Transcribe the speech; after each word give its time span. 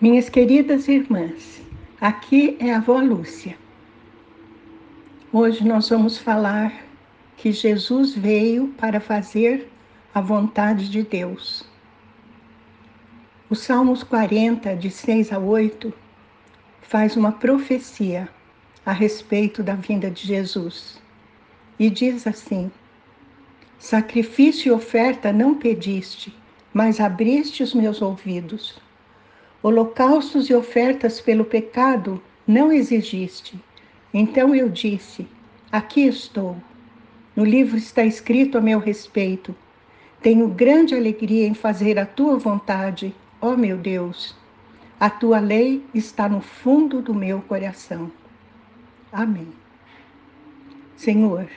Minhas 0.00 0.30
queridas 0.30 0.88
irmãs, 0.88 1.60
aqui 2.00 2.56
é 2.58 2.72
a 2.72 2.78
avó 2.78 3.00
Lúcia. 3.00 3.54
Hoje 5.30 5.62
nós 5.62 5.90
vamos 5.90 6.16
falar 6.16 6.72
que 7.36 7.52
Jesus 7.52 8.14
veio 8.14 8.68
para 8.78 8.98
fazer 8.98 9.70
a 10.14 10.22
vontade 10.22 10.88
de 10.88 11.02
Deus. 11.02 11.68
O 13.50 13.54
Salmos 13.54 14.02
40, 14.02 14.74
de 14.74 14.90
6 14.90 15.34
a 15.34 15.38
8, 15.38 15.92
faz 16.80 17.14
uma 17.14 17.32
profecia 17.32 18.26
a 18.86 18.92
respeito 18.92 19.62
da 19.62 19.74
vinda 19.74 20.10
de 20.10 20.26
Jesus 20.26 20.98
e 21.78 21.90
diz 21.90 22.26
assim: 22.26 22.72
Sacrifício 23.78 24.70
e 24.70 24.72
oferta 24.72 25.30
não 25.30 25.56
pediste, 25.56 26.34
mas 26.72 27.00
abriste 27.00 27.62
os 27.62 27.74
meus 27.74 28.00
ouvidos. 28.00 28.80
Holocaustos 29.62 30.48
e 30.48 30.54
ofertas 30.54 31.20
pelo 31.20 31.44
pecado 31.44 32.22
não 32.46 32.72
exigiste. 32.72 33.60
Então 34.12 34.54
eu 34.54 34.68
disse: 34.68 35.26
Aqui 35.70 36.06
estou. 36.06 36.56
No 37.36 37.44
livro 37.44 37.76
está 37.76 38.02
escrito 38.04 38.58
a 38.58 38.60
meu 38.60 38.78
respeito. 38.78 39.54
Tenho 40.22 40.48
grande 40.48 40.94
alegria 40.94 41.46
em 41.46 41.54
fazer 41.54 41.98
a 41.98 42.04
tua 42.04 42.38
vontade, 42.38 43.14
ó 43.40 43.56
meu 43.56 43.76
Deus. 43.76 44.34
A 44.98 45.08
tua 45.08 45.40
lei 45.40 45.82
está 45.94 46.28
no 46.28 46.40
fundo 46.40 47.00
do 47.00 47.14
meu 47.14 47.40
coração. 47.42 48.10
Amém. 49.12 49.48
Senhor, 50.96 51.48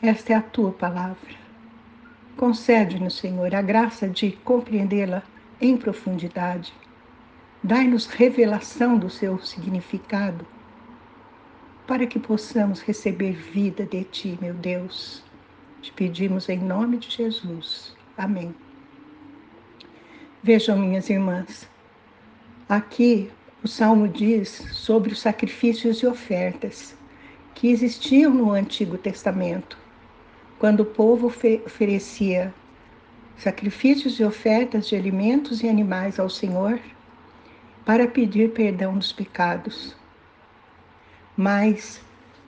esta 0.00 0.32
é 0.32 0.36
a 0.36 0.42
tua 0.42 0.70
palavra. 0.70 1.34
Concede-nos, 2.36 3.18
Senhor, 3.18 3.54
a 3.54 3.62
graça 3.62 4.08
de 4.08 4.32
compreendê-la 4.44 5.22
em 5.60 5.76
profundidade. 5.76 6.72
Dai-nos 7.64 8.06
revelação 8.06 8.98
do 8.98 9.08
seu 9.08 9.38
significado, 9.38 10.44
para 11.86 12.06
que 12.06 12.18
possamos 12.18 12.80
receber 12.80 13.34
vida 13.34 13.86
de 13.86 14.02
Ti, 14.02 14.36
meu 14.40 14.52
Deus. 14.52 15.22
Te 15.80 15.92
pedimos 15.92 16.48
em 16.48 16.58
nome 16.58 16.98
de 16.98 17.08
Jesus. 17.08 17.94
Amém. 18.18 18.52
Vejam, 20.42 20.76
minhas 20.76 21.08
irmãs, 21.08 21.70
aqui 22.68 23.30
o 23.62 23.68
Salmo 23.68 24.08
diz 24.08 24.48
sobre 24.72 25.12
os 25.12 25.20
sacrifícios 25.20 25.98
e 25.98 26.06
ofertas 26.06 26.96
que 27.54 27.68
existiam 27.68 28.34
no 28.34 28.50
Antigo 28.50 28.98
Testamento 28.98 29.78
quando 30.58 30.80
o 30.80 30.86
povo 30.86 31.32
oferecia 31.64 32.52
sacrifícios 33.36 34.18
e 34.18 34.24
ofertas 34.24 34.88
de 34.88 34.96
alimentos 34.96 35.62
e 35.62 35.68
animais 35.68 36.18
ao 36.18 36.28
Senhor 36.28 36.80
para 37.84 38.06
pedir 38.06 38.52
perdão 38.52 38.96
dos 38.96 39.12
pecados. 39.12 39.96
Mas 41.36 42.00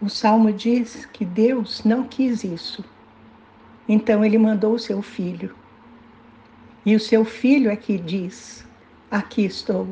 o 0.00 0.08
salmo 0.08 0.52
diz 0.52 1.06
que 1.06 1.24
Deus 1.24 1.84
não 1.84 2.04
quis 2.04 2.44
isso. 2.44 2.84
Então 3.88 4.24
ele 4.24 4.38
mandou 4.38 4.74
o 4.74 4.78
seu 4.78 5.02
filho. 5.02 5.54
E 6.84 6.96
o 6.96 7.00
seu 7.00 7.24
filho 7.24 7.70
é 7.70 7.76
que 7.76 7.96
diz: 7.96 8.66
Aqui 9.10 9.44
estou. 9.44 9.88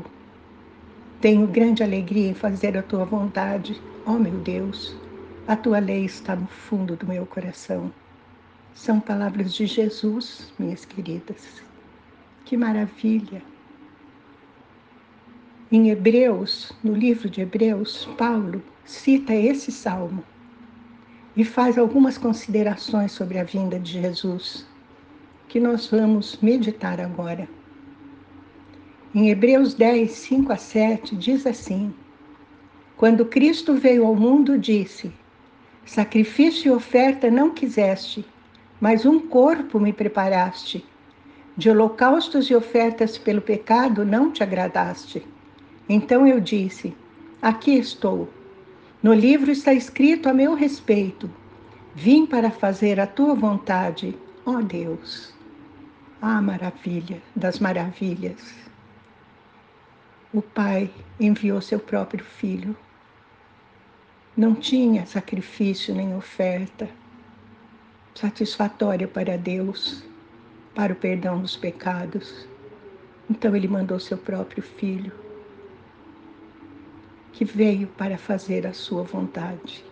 Tenho 1.20 1.46
grande 1.46 1.82
alegria 1.82 2.30
em 2.30 2.34
fazer 2.34 2.76
a 2.76 2.82
tua 2.82 3.04
vontade, 3.04 3.80
ó 4.06 4.12
meu 4.12 4.38
Deus. 4.38 4.96
A 5.46 5.54
tua 5.54 5.78
lei 5.78 6.04
está 6.04 6.34
no 6.34 6.46
fundo 6.46 6.96
do 6.96 7.06
meu 7.06 7.26
coração. 7.26 7.92
São 8.74 8.98
palavras 8.98 9.52
de 9.52 9.66
Jesus, 9.66 10.52
minhas 10.58 10.84
queridas. 10.84 11.62
Que 12.44 12.56
maravilha! 12.56 13.42
Em 15.72 15.88
Hebreus, 15.88 16.72
no 16.82 16.92
livro 16.92 17.30
de 17.30 17.42
Hebreus, 17.42 18.04
Paulo 18.18 18.60
cita 18.84 19.32
esse 19.32 19.70
salmo 19.70 20.24
e 21.36 21.44
faz 21.44 21.78
algumas 21.78 22.18
considerações 22.18 23.12
sobre 23.12 23.38
a 23.38 23.44
vinda 23.44 23.78
de 23.78 23.92
Jesus, 23.92 24.66
que 25.46 25.60
nós 25.60 25.86
vamos 25.86 26.36
meditar 26.42 27.00
agora. 27.00 27.48
Em 29.14 29.30
Hebreus 29.30 29.72
10, 29.72 30.10
5 30.10 30.52
a 30.52 30.56
7, 30.56 31.14
diz 31.14 31.46
assim: 31.46 31.94
Quando 32.96 33.24
Cristo 33.24 33.76
veio 33.76 34.04
ao 34.04 34.16
mundo, 34.16 34.58
disse: 34.58 35.12
Sacrifício 35.86 36.72
e 36.72 36.74
oferta 36.74 37.30
não 37.30 37.50
quiseste, 37.50 38.26
mas 38.80 39.06
um 39.06 39.20
corpo 39.20 39.78
me 39.78 39.92
preparaste. 39.92 40.84
De 41.56 41.70
holocaustos 41.70 42.50
e 42.50 42.56
ofertas 42.56 43.16
pelo 43.16 43.40
pecado 43.40 44.04
não 44.04 44.32
te 44.32 44.42
agradaste. 44.42 45.24
Então 45.92 46.24
eu 46.24 46.38
disse: 46.38 46.96
Aqui 47.42 47.72
estou. 47.72 48.32
No 49.02 49.12
livro 49.12 49.50
está 49.50 49.74
escrito 49.74 50.28
a 50.28 50.32
meu 50.32 50.54
respeito: 50.54 51.28
Vim 51.96 52.26
para 52.26 52.48
fazer 52.48 53.00
a 53.00 53.08
tua 53.08 53.34
vontade, 53.34 54.16
ó 54.46 54.60
Deus. 54.60 55.34
Ah, 56.22 56.40
maravilha 56.40 57.20
das 57.34 57.58
maravilhas. 57.58 58.54
O 60.32 60.40
Pai 60.40 60.88
enviou 61.18 61.60
seu 61.60 61.80
próprio 61.80 62.24
filho. 62.24 62.76
Não 64.36 64.54
tinha 64.54 65.04
sacrifício 65.06 65.92
nem 65.92 66.14
oferta 66.14 66.88
satisfatória 68.14 69.08
para 69.08 69.36
Deus, 69.36 70.04
para 70.72 70.92
o 70.92 70.96
perdão 70.96 71.42
dos 71.42 71.56
pecados. 71.56 72.46
Então 73.28 73.56
ele 73.56 73.66
mandou 73.66 73.98
seu 73.98 74.18
próprio 74.18 74.62
filho, 74.62 75.12
que 77.32 77.44
veio 77.44 77.86
para 77.88 78.18
fazer 78.18 78.66
a 78.66 78.72
sua 78.72 79.02
vontade. 79.02 79.84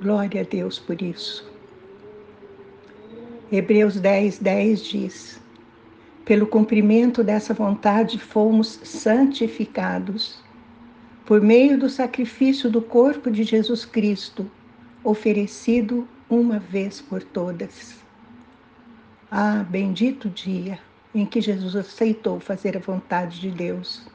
Glória 0.00 0.40
a 0.40 0.44
Deus 0.44 0.78
por 0.78 1.00
isso. 1.00 1.50
Hebreus 3.50 4.00
10, 4.00 4.38
10 4.38 4.84
diz: 4.84 5.40
Pelo 6.24 6.46
cumprimento 6.46 7.22
dessa 7.22 7.52
vontade 7.52 8.18
fomos 8.18 8.80
santificados, 8.82 10.42
por 11.24 11.40
meio 11.40 11.78
do 11.78 11.88
sacrifício 11.88 12.70
do 12.70 12.82
corpo 12.82 13.30
de 13.30 13.44
Jesus 13.44 13.84
Cristo, 13.84 14.50
oferecido 15.04 16.08
uma 16.28 16.58
vez 16.58 17.00
por 17.00 17.22
todas. 17.22 17.96
Ah, 19.30 19.64
bendito 19.68 20.28
dia 20.28 20.78
em 21.14 21.26
que 21.26 21.40
Jesus 21.40 21.76
aceitou 21.76 22.40
fazer 22.40 22.76
a 22.76 22.80
vontade 22.80 23.40
de 23.40 23.50
Deus 23.50 24.06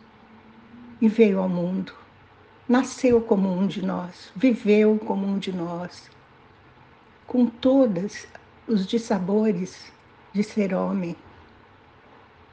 e 1.00 1.08
veio 1.08 1.40
ao 1.40 1.48
mundo. 1.48 1.94
Nasceu 2.68 3.22
como 3.22 3.50
um 3.50 3.66
de 3.66 3.86
nós, 3.86 4.32
viveu 4.36 5.00
como 5.00 5.26
um 5.26 5.38
de 5.38 5.54
nós, 5.54 6.10
com 7.26 7.46
todos 7.46 8.28
os 8.68 8.86
dissabores 8.86 9.92
de 10.34 10.44
ser 10.44 10.74
homem. 10.74 11.16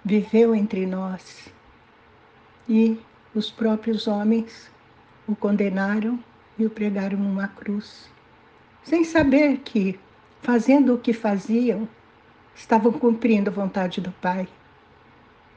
Viveu 0.04 0.54
entre 0.54 0.86
nós 0.86 1.48
e 2.68 3.00
os 3.34 3.50
próprios 3.50 4.06
homens 4.06 4.70
o 5.26 5.34
condenaram 5.34 6.22
e 6.58 6.64
o 6.64 6.70
pregaram 6.70 7.18
numa 7.18 7.48
cruz 7.48 8.12
sem 8.84 9.02
saber 9.02 9.58
que, 9.64 9.98
fazendo 10.42 10.94
o 10.94 10.98
que 10.98 11.12
faziam, 11.12 11.88
estavam 12.54 12.92
cumprindo 12.92 13.50
a 13.50 13.52
vontade 13.52 14.00
do 14.00 14.12
Pai. 14.12 14.46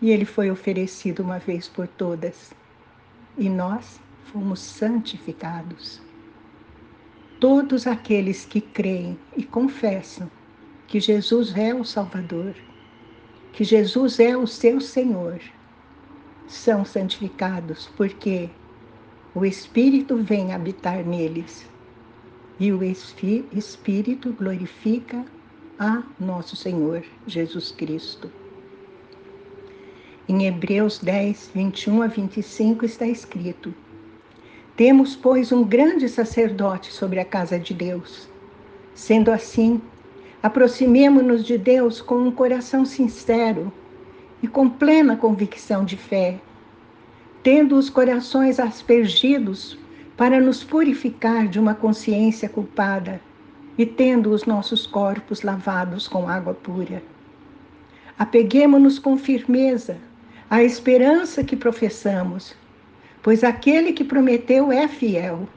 E 0.01 0.09
ele 0.09 0.25
foi 0.25 0.49
oferecido 0.49 1.21
uma 1.21 1.37
vez 1.37 1.67
por 1.67 1.87
todas. 1.87 2.53
E 3.37 3.49
nós 3.49 3.99
fomos 4.31 4.59
santificados. 4.59 6.01
Todos 7.39 7.85
aqueles 7.85 8.45
que 8.45 8.61
creem 8.61 9.17
e 9.35 9.43
confessam 9.43 10.29
que 10.87 10.99
Jesus 10.99 11.55
é 11.55 11.73
o 11.73 11.83
Salvador, 11.83 12.55
que 13.53 13.63
Jesus 13.63 14.19
é 14.19 14.35
o 14.35 14.47
seu 14.47 14.79
Senhor, 14.79 15.39
são 16.47 16.85
santificados 16.85 17.89
porque 17.97 18.49
o 19.35 19.45
Espírito 19.45 20.17
vem 20.17 20.53
habitar 20.53 21.05
neles 21.05 21.69
e 22.59 22.71
o 22.71 22.81
Espírito 22.83 24.33
glorifica 24.33 25.25
a 25.77 26.01
nosso 26.19 26.55
Senhor 26.55 27.03
Jesus 27.27 27.71
Cristo. 27.71 28.31
Em 30.27 30.45
Hebreus 30.45 30.99
10, 30.99 31.51
21 31.53 32.01
a 32.01 32.07
25 32.07 32.85
está 32.85 33.05
escrito: 33.05 33.73
Temos, 34.77 35.15
pois, 35.15 35.51
um 35.51 35.63
grande 35.63 36.07
sacerdote 36.07 36.93
sobre 36.93 37.19
a 37.19 37.25
casa 37.25 37.57
de 37.57 37.73
Deus. 37.73 38.29
Sendo 38.93 39.31
assim, 39.31 39.81
aproximemo-nos 40.41 41.43
de 41.43 41.57
Deus 41.57 41.99
com 41.99 42.19
um 42.19 42.29
coração 42.29 42.85
sincero 42.85 43.73
e 44.41 44.47
com 44.47 44.69
plena 44.69 45.17
convicção 45.17 45.83
de 45.83 45.97
fé, 45.97 46.39
tendo 47.41 47.75
os 47.75 47.89
corações 47.89 48.59
aspergidos 48.59 49.79
para 50.15 50.39
nos 50.39 50.63
purificar 50.63 51.47
de 51.47 51.59
uma 51.59 51.73
consciência 51.73 52.47
culpada 52.47 53.19
e 53.79 53.85
tendo 53.85 54.29
os 54.29 54.45
nossos 54.45 54.85
corpos 54.85 55.41
lavados 55.41 56.07
com 56.07 56.29
água 56.29 56.53
pura. 56.53 57.01
Apeguemo-nos 58.19 58.99
com 58.99 59.17
firmeza 59.17 59.97
a 60.47 60.63
esperança 60.63 61.43
que 61.43 61.55
professamos, 61.55 62.55
pois 63.27 63.43
aquele 63.43 63.91
que 63.91 64.05
prometeu 64.05 64.71
é 64.71 64.87
fiel. 64.87 65.49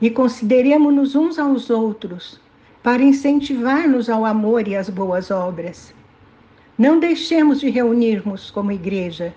E 0.00 0.08
consideremos-nos 0.08 1.14
uns 1.14 1.38
aos 1.38 1.68
outros 1.68 2.40
para 2.82 3.02
incentivar-nos 3.02 4.08
ao 4.08 4.24
amor 4.24 4.66
e 4.66 4.74
às 4.74 4.88
boas 4.88 5.30
obras. 5.30 5.94
Não 6.78 6.98
deixemos 6.98 7.60
de 7.60 7.68
reunirmos 7.68 8.50
como 8.50 8.72
igreja, 8.72 9.34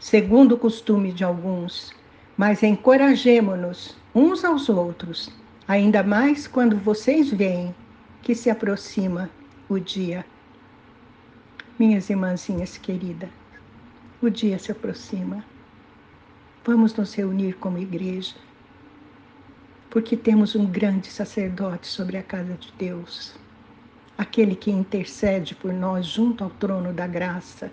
segundo 0.00 0.56
o 0.56 0.58
costume 0.58 1.12
de 1.12 1.22
alguns, 1.22 1.94
mas 2.36 2.64
encorajemo-nos 2.64 3.96
uns 4.12 4.44
aos 4.44 4.68
outros, 4.68 5.30
ainda 5.68 6.02
mais 6.02 6.48
quando 6.48 6.76
vocês 6.78 7.30
veem 7.30 7.72
que 8.22 8.34
se 8.34 8.50
aproxima 8.50 9.30
o 9.68 9.78
dia. 9.78 10.26
Minhas 11.78 12.10
irmãzinhas 12.10 12.76
queridas, 12.76 13.30
o 14.20 14.28
dia 14.28 14.58
se 14.58 14.72
aproxima. 14.72 15.44
Vamos 16.66 16.96
nos 16.96 17.14
reunir 17.14 17.54
como 17.58 17.78
igreja, 17.78 18.34
porque 19.88 20.16
temos 20.16 20.56
um 20.56 20.66
grande 20.66 21.06
sacerdote 21.06 21.86
sobre 21.86 22.16
a 22.16 22.24
casa 22.24 22.54
de 22.54 22.72
Deus, 22.76 23.36
aquele 24.18 24.56
que 24.56 24.72
intercede 24.72 25.54
por 25.54 25.72
nós 25.72 26.06
junto 26.06 26.42
ao 26.42 26.50
trono 26.50 26.92
da 26.92 27.06
graça. 27.06 27.70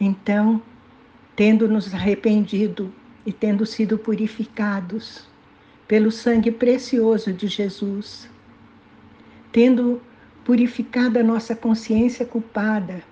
Então, 0.00 0.60
tendo 1.36 1.68
nos 1.68 1.94
arrependido 1.94 2.92
e 3.24 3.32
tendo 3.32 3.64
sido 3.64 3.96
purificados 3.96 5.24
pelo 5.86 6.10
sangue 6.10 6.50
precioso 6.50 7.32
de 7.32 7.46
Jesus, 7.46 8.28
tendo 9.52 10.02
purificado 10.44 11.16
a 11.20 11.22
nossa 11.22 11.54
consciência 11.54 12.26
culpada 12.26 13.04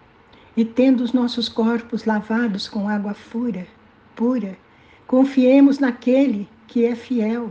e 0.57 0.65
tendo 0.65 1.05
os 1.05 1.13
nossos 1.13 1.49
corpos 1.49 2.05
lavados 2.05 2.69
com 2.69 2.89
água 2.89 3.15
pura, 3.31 3.65
pura, 4.15 4.57
confiemos 5.07 5.79
naquele 5.79 6.49
que 6.67 6.87
é 6.87 6.95
fiel 6.95 7.51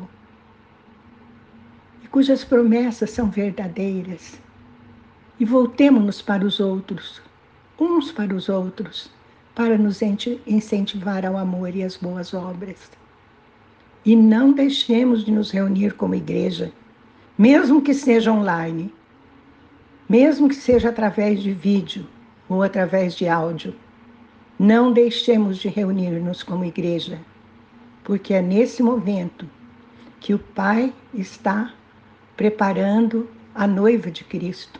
e 2.03 2.07
cujas 2.07 2.43
promessas 2.43 3.11
são 3.11 3.29
verdadeiras. 3.29 4.39
E 5.39 5.45
voltemos-nos 5.45 6.21
para 6.21 6.45
os 6.45 6.59
outros, 6.59 7.21
uns 7.79 8.11
para 8.11 8.35
os 8.35 8.47
outros, 8.49 9.11
para 9.55 9.77
nos 9.77 10.01
incentivar 10.47 11.25
ao 11.25 11.37
amor 11.37 11.75
e 11.75 11.83
às 11.83 11.97
boas 11.97 12.33
obras. 12.33 12.91
E 14.05 14.15
não 14.15 14.53
deixemos 14.53 15.23
de 15.25 15.31
nos 15.31 15.51
reunir 15.51 15.93
como 15.93 16.15
igreja, 16.15 16.71
mesmo 17.37 17.81
que 17.81 17.93
seja 17.93 18.31
online, 18.31 18.93
mesmo 20.09 20.49
que 20.49 20.55
seja 20.55 20.89
através 20.89 21.41
de 21.41 21.53
vídeo 21.53 22.07
ou 22.49 22.63
através 22.63 23.15
de 23.15 23.27
áudio. 23.27 23.73
Não 24.63 24.93
deixemos 24.93 25.57
de 25.57 25.69
reunir-nos 25.69 26.43
como 26.43 26.63
igreja, 26.63 27.19
porque 28.03 28.31
é 28.31 28.43
nesse 28.43 28.83
momento 28.83 29.49
que 30.19 30.35
o 30.35 30.37
Pai 30.37 30.93
está 31.15 31.73
preparando 32.37 33.27
a 33.55 33.65
noiva 33.65 34.11
de 34.11 34.23
Cristo, 34.23 34.79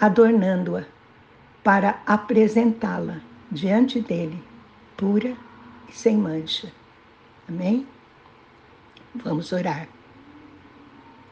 adornando-a 0.00 0.84
para 1.62 2.00
apresentá-la 2.06 3.20
diante 3.52 4.00
dele, 4.00 4.42
pura 4.96 5.36
e 5.86 5.92
sem 5.92 6.16
mancha. 6.16 6.72
Amém? 7.46 7.86
Vamos 9.16 9.52
orar. 9.52 9.86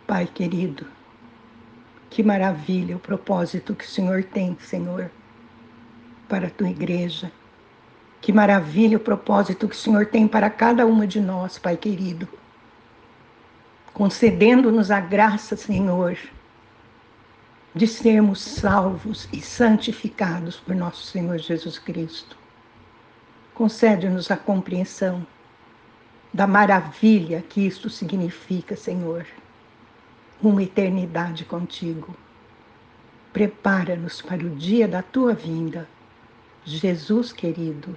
Pai 0.07 0.27
querido, 0.27 0.87
que 2.11 2.23
maravilha 2.23 2.97
o 2.97 3.01
propósito 3.01 3.75
que 3.75 3.87
o 3.87 3.89
Senhor 3.89 4.25
tem, 4.25 4.59
Senhor, 4.61 5.11
para 6.29 6.49
a 6.49 6.51
tua 6.51 6.69
igreja. 6.69 7.33
Que 8.23 8.33
maravilha 8.33 8.97
o 8.97 9.01
propósito 9.01 9.69
que 9.69 9.75
o 9.75 9.79
Senhor 9.79 10.07
tem 10.07 10.27
para 10.27 10.49
cada 10.49 10.87
uma 10.87 11.07
de 11.07 11.21
nós, 11.21 11.59
Pai 11.59 11.77
querido. 11.77 12.27
Concedendo-nos 13.93 14.91
a 14.91 15.01
graça, 15.01 15.55
Senhor, 15.55 16.17
de 17.75 17.87
sermos 17.87 18.41
salvos 18.41 19.29
e 19.31 19.43
santificados 19.43 20.57
por 20.57 20.75
nosso 20.75 21.05
Senhor 21.05 21.37
Jesus 21.37 21.79
Cristo. 21.79 22.39
Concede-nos 23.53 24.31
a 24.31 24.37
compreensão 24.39 25.27
da 26.33 26.47
maravilha 26.47 27.45
que 27.47 27.67
isto 27.67 27.91
significa, 27.91 28.75
Senhor 28.75 29.27
uma 30.43 30.63
eternidade 30.63 31.45
contigo. 31.45 32.17
Prepara-nos 33.33 34.21
para 34.21 34.45
o 34.45 34.51
dia 34.51 34.89
da 34.89 35.03
tua 35.03 35.35
vinda. 35.35 35.89
Jesus 36.65 37.33
querido, 37.33 37.97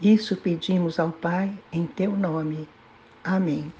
isso 0.00 0.36
pedimos 0.36 0.98
ao 0.98 1.10
Pai 1.10 1.52
em 1.72 1.86
teu 1.86 2.16
nome. 2.16 2.68
Amém. 3.24 3.72